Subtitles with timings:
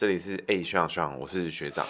[0.00, 1.84] 这里是 A 学长学长，我是学长。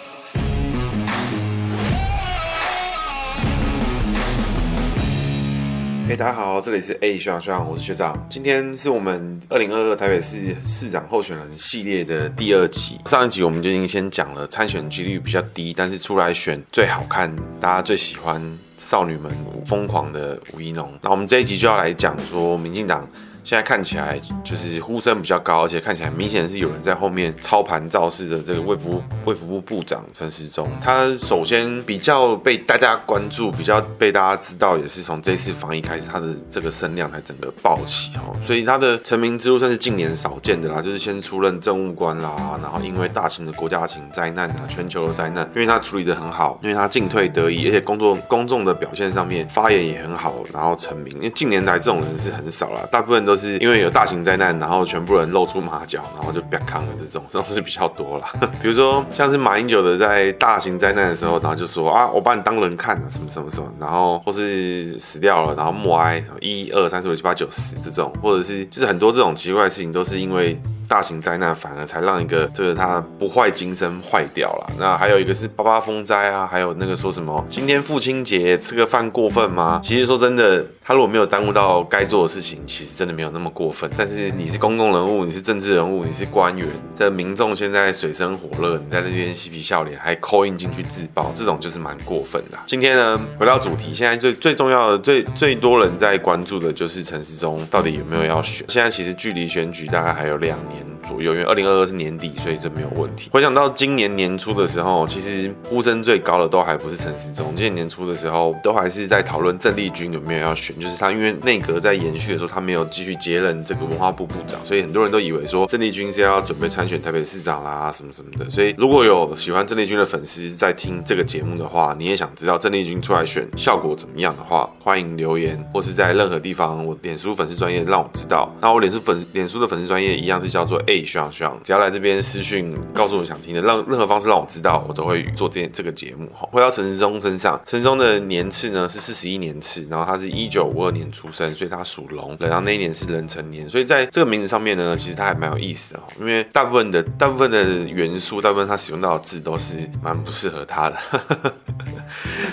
[6.09, 8.27] 哎，大家好，这里是 A 学长学长，我是学长。
[8.29, 12.99] 今天是我们二零二二台北市市长候选人系列的第二集。
[13.05, 19.31] 上一集我们就已经先讲了参选几率比较低，但是出来选最好看，大家最喜欢少女们
[19.65, 20.91] 疯狂的吴怡农。
[21.01, 23.07] 那我们这一集就要来讲说民进党。
[23.43, 28.39] 现在看起来就是呼声比较高，而且看起来明显是有人在后面操盘造势的。
[28.41, 38.35] 这个卫福卫福部部长陈时中，他首先比较被大家关注，比较被大家知道，也是从这次防疫开始，他的这个声量才整个爆起哦。
[38.45, 51.11] 所以他的成名之路算是近年少见的啦，就是先出任政务官啦，然后因为大型的国家型灾难啊，全球的灾难，因为他处理的很好，因为他进退得宜，而且工作公众的表现上面发言也很好，然后成名。
[51.17, 53.30] 因为近年来这种人是很少啦，大部分都。
[53.31, 58.33] 都是因为有大型灾难，然后全部人露出马脚，然后就别扛了这种，这种是比较多啦。
[58.61, 70.59] 比如说像是马英九的在大型灾难的时候，然后就说啊，我把你当人看啊，什么什么什么，然后或是死掉了，然后默哀一二三四五六七八九十这种，或者是就是很多这种奇怪的事情，都是因为。
[70.91, 74.67] 大型灾难反而才让一个这个他不坏精神坏掉了。
[74.77, 79.79] 那还有一个是八八风灾啊，还有那个说什么今天父亲节吃个饭过分吗？
[79.81, 83.89] 其实说真的，他如果没有耽误到该做的事情，其实真的没有那么过分。
[83.95, 92.57] 但是你是公共人物，你是政治人物，你是官员，这民众现在水深火热，你在这边嬉皮笑脸还 call in 进去自爆，这种就是蛮过分的。
[92.65, 98.65] 今天呢，回到主题，现在最最重要的、最最多人在关注的就是陈时中到底有没有要选。
[98.67, 100.85] 现在其实距离选举大概还有两年。
[101.03, 103.27] 左右，因为二零二二是年底，所以这没有问题。
[103.33, 107.51] 回想到今年年初的时候，其实呼声最高的都还不是陈时中。
[107.55, 118.49] 今年年初的时候，都还是在讨论郑丽君有没有要选，就是他因为内阁在延续的时候，他没有继续接任这个文化部部长，所以很多人都以为说郑丽君是要准备参选台北市长啦，什么什么的。
[118.49, 128.53] 所以如果有喜欢郑丽君的粉丝在听这个节目的话，你也想知道郑丽君出来选效果怎么样的话，欢迎留言或是在任何地方我脸书粉丝专业让我知道。
[128.61, 130.81] 那我脸书粉脸书的粉丝专业一样是叫做。
[130.87, 136.27] 哎，学长学长，只要来这边私讯告诉我想听的，让任何方式让我知道，我都会做这这个节目。
[136.33, 150.97] 回到陈时中身上，陈时中的年次呢是四十一年次，然后他是一九五二年出生，所以他属龙，然后那一年是壬辰年，所以在这个名字上面呢，其实他还蛮有意思的，因为大部分的大部分的元素，大部分他使用到的字都是蛮不适合他的。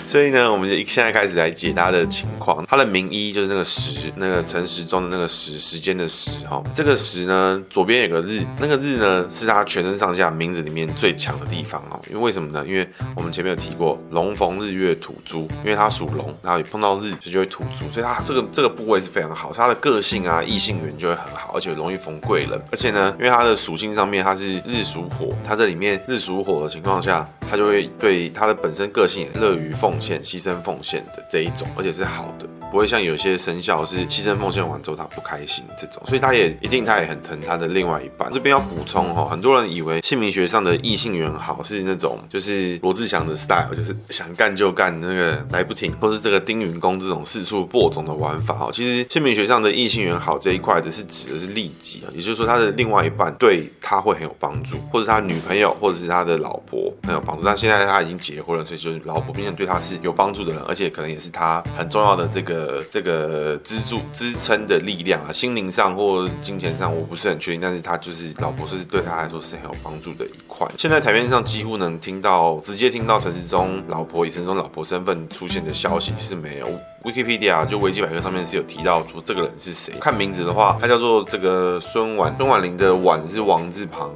[0.09, 2.65] 所以呢，我们就现在开始来解答的情况。
[2.67, 6.63] 他的名医就是那个时，那个陈时中的那个时，时间的时哈。
[6.73, 12.01] 这个时呢，左边有个日，那个日呢是他全身上下名字里面最强的地方哦。
[12.09, 12.65] 因为为什么呢？
[12.67, 19.53] 因为我们前面有提过，龙逢日月土猪，因为他属龙，然后也碰到日，就就会土猪，所以他这个这个部位是非常好。
[19.53, 22.59] 他的个性啊，异性缘就会很好，而且容易逢贵人。
[22.71, 38.31] 而且呢，因为他的属性上面他是日属火，他这里面日属火的情况下，他就会对他的本身个性乐于奉献、牺牲奉献的这一种，而且是好的，不会像有些生肖是牺牲奉献完之后他不开心这种，所以他也一定他也很疼他的另外一半。
[38.31, 48.69] 这边要补充哈，很多人以为姓名学上的异性缘好是那种就是罗志祥的 style，就是想干就干，那个来不停，或是这个丁云公这种四处播种的玩法哈。
[48.71, 57.43] 其实姓名学上的异性缘好这一块的是指的是利己啊，也就是说他的另外一半对他会很有帮助，或者他女朋友或者是他的老婆很有帮助。
[57.43, 70.67] 但现在他已经结婚了，所以就是老婆明显对他是有帮助的人，而且可能也是他很重要的这个这个支柱支撑的力量啊，心灵上或金钱上我不是很确定，但是他就是老婆是对他来说是很有帮助的一块。
[70.77, 76.67] 现在台面上几乎能听到直接听到陈时中老婆以陈时中老婆身份出现的消息是没有
[77.03, 79.93] ，Wikipedia 就维基百科上面是有提到说这个人是谁。
[79.99, 84.11] 看名字的话，他叫做这个孙婉，孙婉玲的婉是王字旁。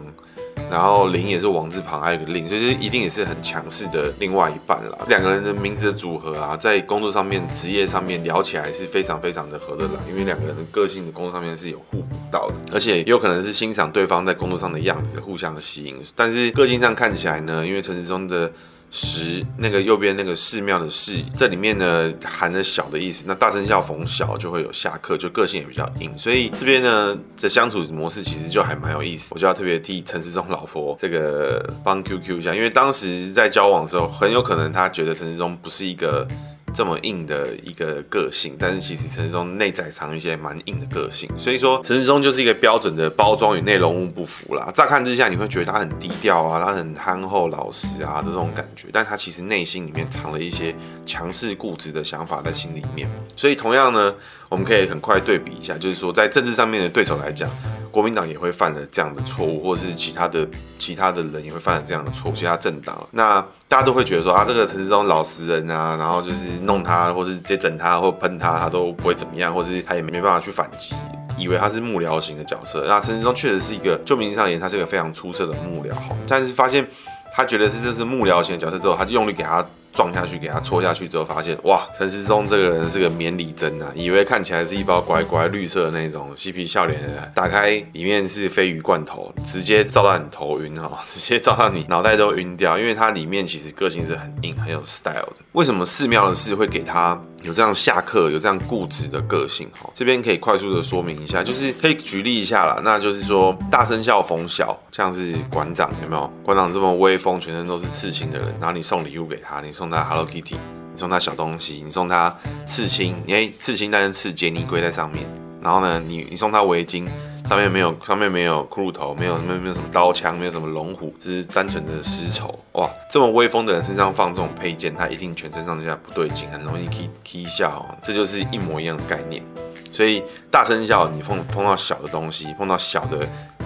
[0.74, 4.98] 然后林也是王字旁，还有个令，所以一定也是很强势的另外一半啦。
[5.08, 15.96] 两个人的名字的组合啊，在工作上面、职业上面聊起来是非常非常的合得来，因为两个人的个性的工作上面是有互补到的，而且有可能是欣赏对方在工作上的样子，互相的吸引。
[16.16, 18.52] 但是个性上看起来呢，因为陈时中的。
[18.96, 23.24] 十那个右边那个寺庙的寺，这里面呢含着小的意思。
[23.26, 26.16] 那大生肖逢小就会有下克，就个性也比较硬。
[26.16, 29.30] 所以这边呢的相处模式其实就还蛮有意思。
[29.32, 36.28] 我就要特别替陈世忠老婆这个帮 QQ 一下，因为当时在交往的时候，很有可能他觉得陈世忠不是一个。
[36.74, 44.72] 这么硬的一个个性，但是其实陈世忠内在藏一些蛮硬的个性，所以说陈世忠就是一个标准的包装与内容物不符啦。
[44.76, 50.76] 乍看之下，你会觉得他很低调啊，他很憨厚老实啊的这种感觉，但他其实内心里面藏了一些
[51.06, 53.10] 强势固执的想法在心里面。
[53.36, 54.14] 所以同样呢，
[54.54, 57.50] 我们可以很快对比一下，就是说在政治上面的对手来讲。
[57.90, 60.48] 国民党也会犯了这样的错误，或者是其他的
[60.80, 70.96] 其他的人也会犯了这样的错误，其他政党，那大家都会觉得说啊，这个陈世忠老实人啊，然后就是弄他，或是直接整他，或喷他，他都不会怎么样，或是他也没办法去反击，
[71.38, 72.84] 以为他是幕僚型的角色。
[72.88, 75.94] 那陈世忠确实是一个，就名义上言，他是一个非常出色的幕僚，
[76.28, 76.88] 但是发现
[77.36, 79.64] 他觉得是这是幕僚型的角色之后，他就用力给他。
[79.94, 83.92] 撞下去，给他戳下去之后，发现哇，陈世忠这个人是个免礼针啊！
[83.96, 95.38] 以为看起来是一包乖乖绿色的那种嬉皮笑脸的，打开里面是鲱鱼罐头，直接照到你头晕哦， 直接照到你脑袋都晕掉，因为它里面其实个性是很硬、很有 style 的。
[95.54, 97.22] 为什么寺庙的事会给他？
[97.44, 106.32] 有这样下课，有这样固执的个性哈，这边可以快速的说明一下，就是可以举例一下啦，那就是说大生肖逢小，像是馆长有没有？
[106.44, 112.36] 馆长这么威风，全身都是刺青的人，然后你送礼物给他，你送他 Hello Kitty，你送他小东西，你送他
[112.66, 115.24] 刺青，因为刺青，但是刺杰尼龟在上面，
[115.62, 117.06] 然后呢，你你送他围巾。
[117.54, 122.58] 上面没有，上面没有骷髅头，没有什么，没有什么刀枪，没有什么龙虎，只是单纯的丝绸。
[122.72, 127.86] 哇，这么威风的人身上放这种配件，他一定全身上下不对劲，很容易起起笑。
[128.02, 129.44] 这就是一模一样的概念。
[129.92, 133.20] 所以大生肖，你碰碰到小的东西，碰到小的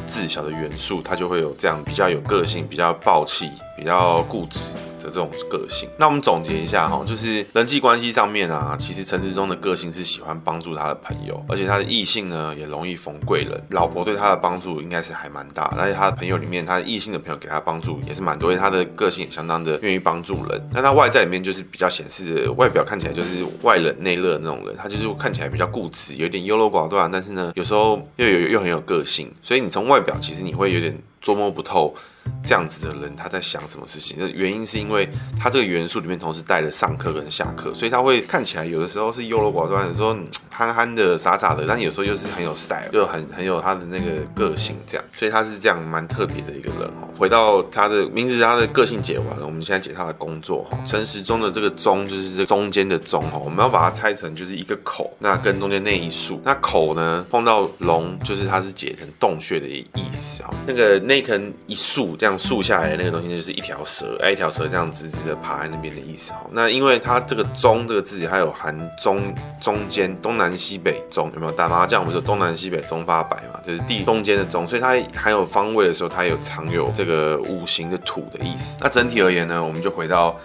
[0.05, 4.59] 字、小的元素，它就会有这样比较有个性、比较暴气、比较固执。
[5.09, 20.69] 这种个性，那我们总结一下哈，就是人际关系上面啊，其实陈时中的个性是喜欢帮助他的朋友，而且他的异性呢也容易逢贵人，老婆对他的帮助应该是还蛮大，而且他的朋友里面，他异性的朋友给他帮助也是蛮多，因为他的个性也相当的愿意帮助人。
[20.73, 31.95] 那他外在里面就是比较显示的外表看起来就是外冷内热那种人，他就是看起来比较固执，有点优柔寡断，但是呢有时候又有又很有个性，所以你从外表其实你会有点捉摸不透。
[32.43, 34.17] 这样子的人，他在想什么事情？
[34.19, 35.07] 那原因是因为
[35.39, 40.15] 他这个元素里面同时带了上课跟下课，所以他会看起来有的时候是优柔寡断，有时候
[40.49, 45.05] 憨憨的、傻傻的，但有时候又是很有 style，就很很有他的那个个性这样。
[45.11, 47.07] 所以他是这样蛮特别的一个人哦。
[47.17, 50.77] 回到他的名字，他的个性解完了，我们现在解他的工作哈。
[50.85, 60.53] 陈时中的这个中就是这中间的中哈，我们要把它拆成就是一个口，那跟中间那一竖，那口呢碰到龙，就是它是解成洞穴的意思哈。
[60.65, 62.16] 那个那根一竖。
[62.17, 66.49] 这样竖下来的那个东西就是一条蛇，哎，一条蛇这样直直的爬在那边的意思哦。
[66.51, 72.01] 那因为它这个“中”这个字，它有含中中间东南西北中，有没有打麻将？
[72.01, 78.77] 我们说东南西北中发白嘛，就是地中间的中，所以它含有方位的时候，它有藏有这个五行的土的意思。
[78.81, 80.35] 那整体而言呢，我们就回到。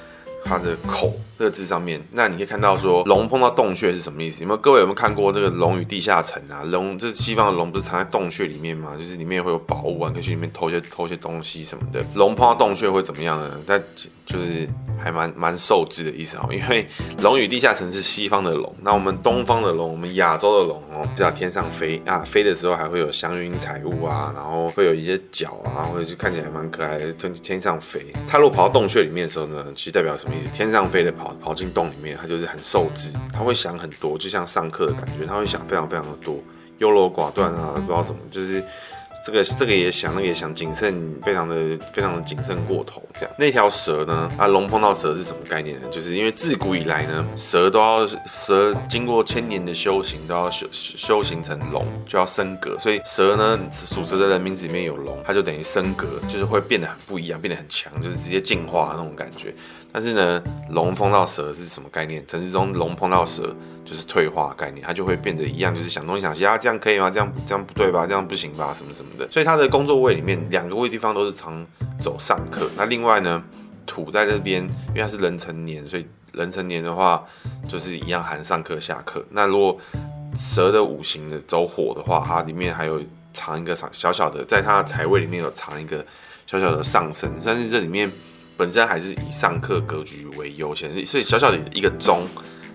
[0.45, 4.43] 它的口这个字上面，那你可以看到说龙碰到洞穴是什么意思？
[4.43, 6.63] 有没有各位有没有看过这个《龙与地下城》啊？
[6.65, 8.95] 龙这西方的龙，不是藏在洞穴里面吗？
[8.97, 12.05] 就是里面会有宝物啊，可以去里面偷些偷些东西什么的。
[12.15, 13.61] 龙碰到洞穴会怎么样呢？
[13.67, 13.83] 但
[14.25, 14.69] 就是
[15.03, 16.49] 还蛮蛮受制的意思哦。
[16.53, 16.85] 因为
[17.23, 28.01] 《龙与地下城》是西方的龙，那我们东方的龙，我们亚洲的龙哦，就在天上飞啊，飞的时候还会有祥云彩雾啊，然后会有一些角啊，或者是看起来蛮可爱的，天天上飞。
[28.29, 30.49] 它如果跑到洞穴里面的时候呢，其实代表什么意思？
[30.55, 36.37] 天上飞的跑跑进洞里面，他就是很受制，他会想很多，就像上课的感觉，他会想非常非常的多，
[36.79, 38.63] 优柔寡断啊，不知道怎么，就是
[39.25, 41.55] 这个这个也想，那个也想，谨慎，非常的
[41.93, 43.31] 非常的谨慎过头，这样。
[43.39, 44.29] 那条蛇呢？
[44.37, 45.87] 啊，龙碰到蛇是什么概念呢？
[45.93, 59.55] 就是因为自古以来呢，蛇都要蛇经过千年的修行，都要修修行成龙，就要升格，所以蛇呢，属蛇的人名字里面有龙，它就等于升格，就是会变得很不一样，变得很强，就是直接进化那种感觉。
[59.93, 62.25] 但是呢，龙碰到蛇是什么概念？
[62.27, 67.11] 陈时中龙碰到蛇就是退化概念，它就会变得一样，就是想东想西啊，这样可以吗？
[67.11, 68.07] 这样这样不对吧？
[68.07, 68.73] 这样不行吧？
[68.73, 69.31] 什么什么的。
[69.31, 71.63] 所以他的工作位里面两个位地方都是常
[72.01, 72.71] 走上课。
[72.75, 73.45] 那另外呢，
[73.85, 77.23] 土在这边，因为它是壬辰年，所以壬辰年的话
[77.69, 79.23] 就是一样含上课下课。
[79.31, 79.77] 那如果
[80.35, 82.99] 蛇的五行的走火的话，它里面还有
[83.35, 86.03] 藏一个小小的，在它的财位里面有藏一个
[86.47, 88.11] 小小的上升，但是这里面。
[88.57, 92.27] 本身还是以上课格局为优先，所以小小的一个“中”，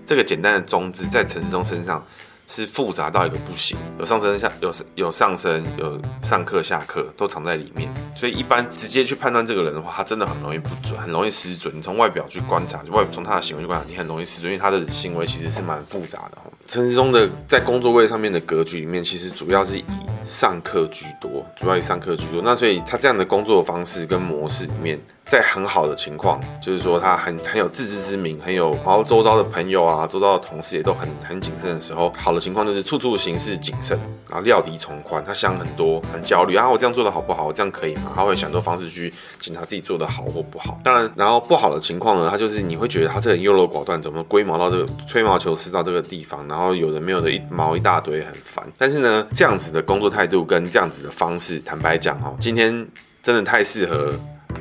[0.05, 2.05] 这个简单的“中”字在陈时中身上
[2.47, 11.75] 是复杂到一个不行，有上升下有有上升有上课下课都藏在里面，所以一般直接去判断这个人的话，他真的很容易不准，很容易失准。
[11.75, 16.37] 你从外表去观察，外从他的行为去观察，你很容易失准，因为他的行为其实是蛮复杂的。
[16.67, 19.85] 陈时中的在工作位上面的格局里面，其实主要是以
[20.25, 22.41] 上课居多，主要以上课居多。
[22.41, 24.97] 那所以他这样的工作方式跟模式里面。
[25.29, 33.97] 在很好的情况，就是说他很很有自知之明，很有，然后周遭的朋友啊，周遭的同事也都很很谨慎的时候，好的情况就是处处行事谨慎，
[34.29, 35.23] 然后料敌从宽。
[35.25, 37.45] 他想很多，很焦虑啊，我这样做的好不好？
[37.45, 38.11] 我这样可以吗？
[38.15, 40.79] 他会想多方式去检查自己做的好或不好。
[40.83, 48.65] 当然，然后不好的情况呢，他就是你会觉得他这个优柔寡断，怎么龟毛到这个吹毛求疵到这个地方，然然后有的没有的一毛一大堆，很烦。
[48.79, 52.87] 但是呢，这样子的工作态度跟这样子的方式，坦白讲哦，今天
[53.21, 54.11] 真的太适合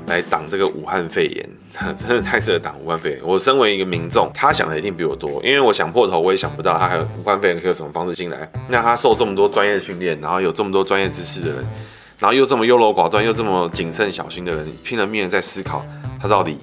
[0.07, 1.49] 来挡这个武汉肺炎，
[1.97, 3.21] 真的太适合挡武汉肺炎。
[3.23, 8.51] 我身为一个民众，他想的一定比我多，因为我想破头，我也想不到他还有武汉肺炎可以有什么方式进来。
[8.69, 11.67] 那他受这么多专业训练，然后有这么多专业知识的人，
[12.19, 15.85] 然后又这么优柔寡断，又这么谨慎小心的人，拼了命的在思考
[16.21, 16.59] 他到底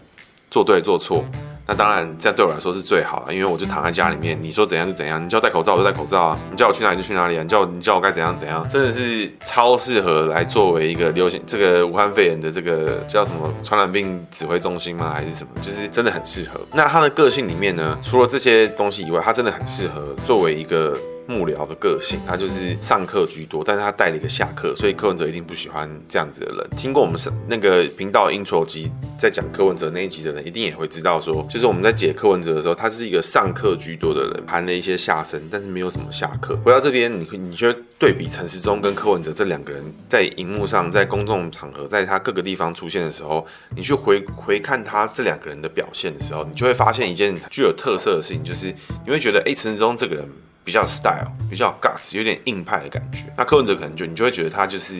[0.49, 1.23] 做对做错。
[1.65, 15.11] 那当然，这样对我来说是最好的，因为我就躺在家里面，你说怎样就怎样，你叫我戴口罩我就戴口罩啊，你叫我去哪里就去哪里啊，你叫我你叫我该怎样怎样，真的是超适合来作为一个流行这个武汉肺炎的这个叫什么传染病指挥中心吗？
[15.15, 15.49] 还是什么？
[15.61, 16.59] 就是真的很适合。
[16.73, 20.93] 那他的个性里面呢，除了这些东西以外，他真的很适合作为一个。
[21.25, 26.69] 幕僚的个性，他就是上课居多，但是他带了一个下课，所以柯文哲一定不喜欢这样子的人。
[26.77, 36.57] 听过我们是那个频道 intro 集在讲柯文哲那一集的人，一定也会知道说，就是我们在解柯文哲的时候，他是一个上课居多的人，含了一些下身，但是没有什么下课。
[36.63, 48.73] 回到这边，你你觉得对比陈时中跟柯文哲这两个人在荧幕上，在公众场合，在他各个地方出现的时候，你去回回看他这两个人的表现的时候，你就会发现一件具有特色的事情，就是
[49.05, 50.27] 你会觉得，哎，陈时中这个人。
[50.63, 53.19] 比较 style，比较 guts，有点硬派的感觉。
[53.37, 54.93] 那柯文哲可能就你就会觉得他就是，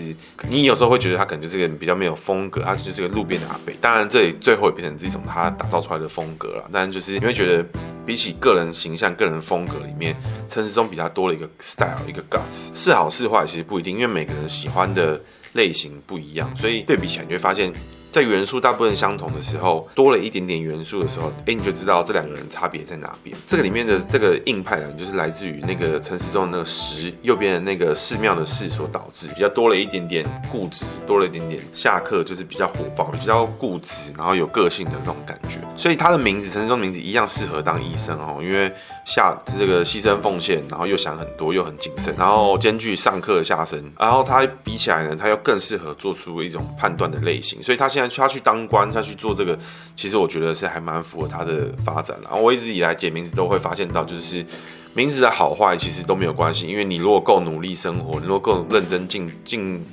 [0.50, 3.74] 你有时候会觉得他可能就是个比较没有风格，他就是个路边的阿伯。
[3.79, 6.70] 当然这里最后也变成这种他打造出来的风格了。
[6.72, 7.65] 但就是你会觉得
[8.05, 10.15] 比起个人形象、个人风格里面，
[10.48, 12.75] 陈时中比较多了一个 style，一个 guts。
[12.75, 15.22] 是好是坏其实不一定，因为每个人喜欢的
[15.53, 17.72] 类型不一样，所以对比起来你会发现。
[18.13, 23.36] 在元素大部分相同的时候，多了一点点元素的时候，哎、你就知道这两个人差别在哪边。
[23.48, 35.60] 这个里面的这个硬派呢，就是来自于那个陈时中的那个石右边的那个寺庙的寺所导致，比较多了一点点固执，多了一点点下课，就是比较火爆，比较固执，然后有个性的这种感觉。
[35.75, 38.72] 所以他的名字陈时中名字一样适合当医生哦，因为
[39.08, 47.60] 下这个牺牲奉献，然后又想很多，又很谨慎，然后兼具上课下身，然后他比起来呢，他又更适合做出一种判断的类型。
[47.63, 48.02] 所以他现在。
[48.10, 49.57] 他去当官，他去做这个，
[49.95, 52.17] 其实我觉得是还蛮符合他的发展。
[52.24, 54.45] 然后我一直以来解名字都会发现到，就是
[54.93, 59.86] 名字的好坏其实都没有关系，因为你如果够努力生活，你如果够认真进进，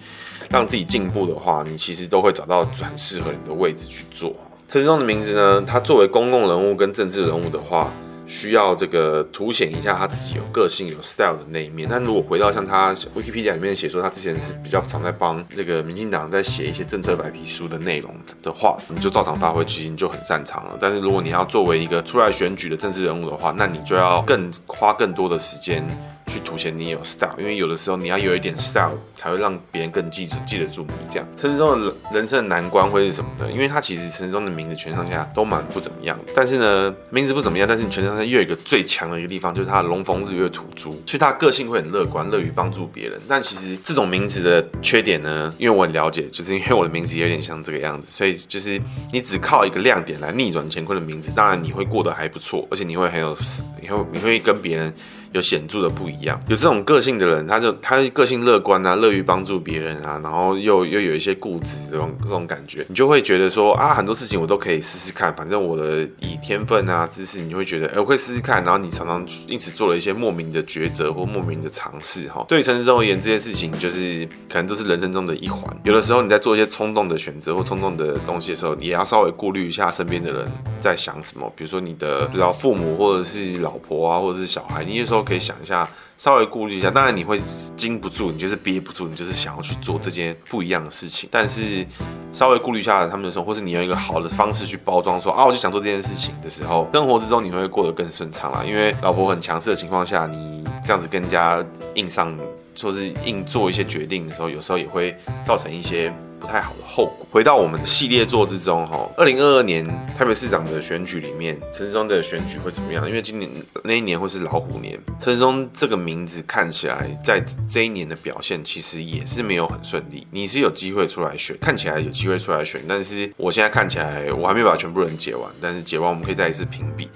[0.51, 4.35] 让自己进步的话，你其实都会找到很适合你的位置去做。
[4.69, 7.93] 陈时中的名字呢，他作为公共人物跟政治人物的话。
[8.31, 11.89] 需要这个凸显一下他自己有个性、有 style 的那一面。
[11.91, 20.79] 但如果回到像他 Wikipedia 里面写说，他之前是比较常在帮这个民进党在写一些政策白皮书的内容的话，你就照常发挥，其实你就很擅长了。
[20.81, 25.85] 但是如果你要作为一个出来选举的政治人物的话，那你就要更花更多的时间。
[26.31, 30.95] 去凸显你有 style，因为有的时候你要有一点 style，才会让别人更记住、记得住你。
[31.09, 33.51] 这样，陈时中的人生的难关会是什么呢？
[33.51, 43.21] 因为他其实陈时中的名字全上下都蛮不怎么样，但是呢，名字不怎么样，但是你全上下又有一个最强的一个地方，就是他的龙逢日月土猪，所以他个性会很乐观，乐于帮助别人。
[43.29, 48.81] 但其实这种名字的缺点呢，因为我很了解，就是因为我的名字有点像这个样子，所以就是
[49.13, 53.37] 你只靠一个亮点来逆转乾坤的名字，当然你会过得还不错，而且你会很有，
[53.81, 54.95] 你会你会跟别人。
[55.33, 72.45] 有显著的不一样，有这种个性的人，他就他个性乐观啊，乐于帮助别人啊，然后又又有一些固执这种这种感觉，你就会觉得说啊，很多事情我都可以试试看，反正我的以天分啊、知识，你会觉得哎，我会试试看，然后你常常因此做了一些莫名的抉择或莫名的尝试哈。
[72.49, 75.65] 对于陈时中而言，这些事情就是可能都是人生中的一环。
[75.85, 85.20] 有的时候你在做一些冲动的选择或冲动的东西的时候，你也要稍微顾虑一下身边的人在想什么，比如说你的老父母或者是老婆啊，或者是小孩，你有时候。
[85.21, 85.87] 都可以想一下，
[86.17, 86.91] 稍微顾虑一下。
[86.91, 87.39] 当然你会
[87.77, 91.29] 禁不住，你就是憋不住，你就是想要去做这件不一样的事情。
[91.31, 91.87] 但是
[92.33, 98.65] 稍微顾虑一下他们的时候，或是你用一个好的方式去包装，说啊，我就想做这件事情的时候，生活之中你会过得更顺畅啦。
[98.67, 101.63] 因为老婆很强势的情况下，你这样子跟人家
[101.95, 102.35] 硬上，
[102.75, 106.11] 说是硬做一些决定的时候，有时候也会造成一些。
[106.41, 107.27] 不太好的后果。
[107.31, 109.85] 回到我们的系列作之中，哈，二零二二年
[110.19, 113.07] 台北市长的选举里面，陈时中的选举会怎么样？
[113.07, 113.51] 因为今年
[113.85, 120.27] 那一年会是老虎年，陈时中这个名字看起来在这一年的表现其实也是没有很顺利。
[120.31, 127.09] 你是有机会出来选，看起来有机会出来选，但是我现在看起来我还没把全部人解完，但是解完我们可以再一次评比。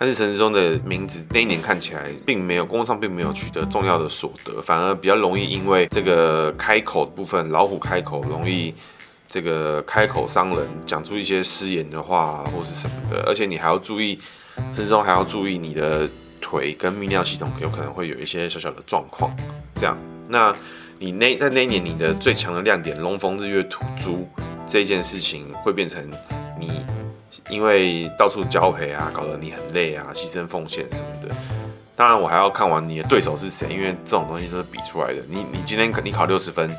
[0.00, 8.72] 但是陈时中的名字那一年看起来并没有，工作上并没有取得重要的所得，反而比较容易因为这个开口的部分，老虎开口容易
[9.28, 14.16] 这个开口伤人，讲出一些失言的话或是什么的，而且你还要注意，
[14.72, 16.08] 陈时中还要注意你的
[16.40, 19.34] 腿跟泌尿系统有可能会有一些小小的状况，
[19.74, 20.54] 这样，那
[21.00, 24.28] 你那在那一年你的最强的亮点龙逢日月土猪
[24.64, 26.08] 这件事情会变成
[26.56, 26.86] 你。
[27.48, 31.34] 因为到处交陪啊，搞得你很累啊，牺牲奉献什么的，
[31.96, 35.22] 当然，我还要看完你的对手是谁，因为这种东西都是比出来的。
[35.28, 36.70] 你你今天你考六十分，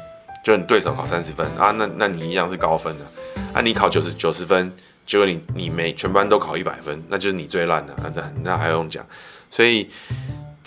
[0.43, 3.05] 就你对手考三十分啊，那那你一样是高分的。
[3.53, 4.71] 啊，你考九十九十分，
[5.05, 9.05] 结果你你每全班都考一百分，那就是你最烂的，那那还用讲？
[9.49, 9.89] 所以。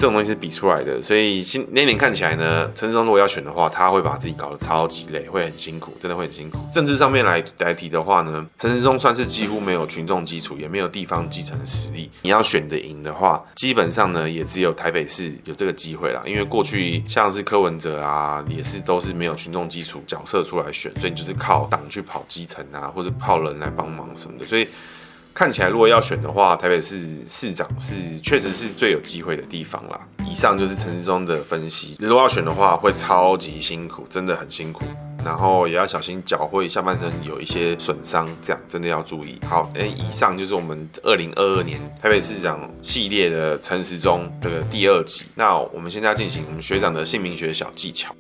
[0.03, 6.59] 这种东西是比出来的，所以新那年看起来呢，陈时中如果要选的话，他会把自己搞得超级累，会很辛苦，真的会很辛苦。
[6.73, 12.11] 政治上面来来提的话呢，陈时中算是几乎没有群众基础，也没有地方基层实力。
[12.23, 16.21] 你要选的赢的话，基本上呢，也只有台北市有这个机会啦。
[16.27, 24.67] 因为过去像是柯文哲啊，也是都是没有群众基础角色出来选，所以你就是靠党去跑基层啊，或者靠人来帮忙什么的，所以。
[25.35, 29.99] 看起来，如果要选的话，台北市市长是确实是最有机会的地方啦。
[30.29, 31.97] 以上就是陈时中的分析。
[31.99, 34.85] 如果要选的话，会超级辛苦，真的很辛苦。
[35.25, 39.39] 然后也要小心脚会下半身有一些损伤，这样真的要注意。
[39.49, 45.25] 好，那，以上就是我们二零二二年台北市长系列的陈时中这个第二集。
[45.35, 48.13] 那我们现在要进行我们学长的姓名学小技巧。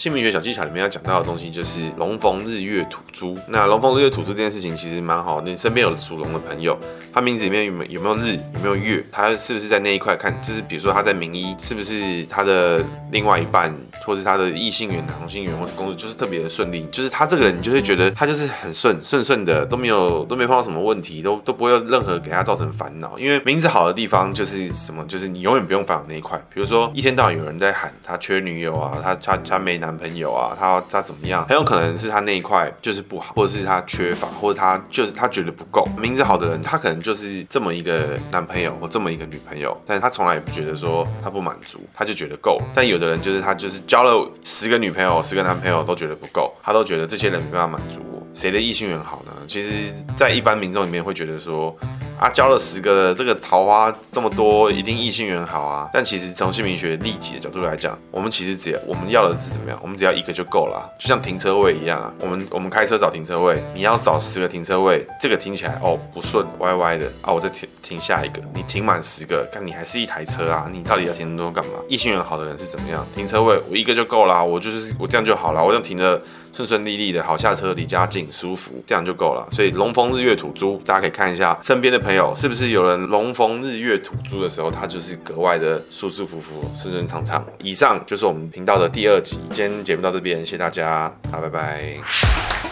[0.00, 3.36] 姓名学小技巧里面要讲到的东西就是龙逢日月土猪。
[3.46, 6.38] 那龙逢日月土猪这件事情其实蛮好，你身边有属龙的。
[6.38, 6.74] 朋友，
[7.12, 12.82] 他名字里面有没有没有日，有没有月，他是不是在那一块看，就是比如说他在名医，是不是他的。
[13.12, 13.74] 另外一半，
[14.06, 14.48] 或是他的。
[14.50, 16.48] 异性缘、同性缘，或是工作就是特别的。
[16.48, 23.12] 顺利，就是他这个人，你就会觉得他就是很顺顺顺的，都没有都没碰到什么问题，都都不会有任何给他造成烦恼。
[23.18, 23.90] 因为名字好的。
[23.92, 26.40] 地方就是什么，就是你永远不用烦恼那一块。
[26.54, 29.89] 比如说一天到晚有人在喊他缺女友啊，他他他没男。
[29.90, 31.44] 男朋友啊，他他怎么样？
[31.48, 35.84] 很有可能是他那一块就是不好，或者是他缺乏，或者他就是他觉得不够。
[35.98, 42.60] 名字好的人，他可能就是这么一个男朋友或这么一个女朋友，但是他从来也不觉得说他不满足，他就觉得够。
[42.72, 48.24] 但有的人就是他就是交了十个女朋友、十个男朋友都觉得不够，他都觉得这些人没办法满足我。
[48.32, 49.32] 谁的异性缘好呢？
[49.48, 51.76] 其实，在一般民众里面会觉得说。
[52.20, 55.88] 啊，交了十个这个桃花这么多，一定异性缘好啊。
[55.90, 59.78] 但其实从姓名学利己的角度来讲，我们其实只要我们要的是怎么样？
[59.82, 62.12] 我们只要一个就够了，就像停车位一样啊。
[62.20, 68.42] 我们我们开车找停车位，你要找十个停车位，这个停起来哦不顺，歪歪的啊，我再停停下一个。
[68.52, 71.78] 你停满十个，看你还是一台车啊，你到底要停那么多干嘛？
[71.88, 73.02] 异性缘好的人是怎么样？
[73.14, 76.20] 停车位我一个就够了，我就是我这样就好了，我这样停的
[76.52, 79.48] 顺顺利利的，好下车，离家近，舒服，这样就够了。
[79.52, 82.09] 所以龙逢日月土猪，大家可以看一下身边的朋。
[82.10, 87.46] 朋友是不是有人龙逢日月土猪的时候，他就是格外的舒舒服服、顺顺畅畅？
[87.62, 92.69] 以上就是我们频道的第二集，今天节目到这边，谢谢大家，好，拜拜。